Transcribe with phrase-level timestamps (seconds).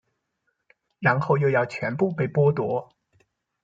[0.97, 2.95] 然後又要全部被剝奪